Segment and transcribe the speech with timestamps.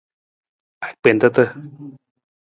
[0.87, 1.43] Agbentata.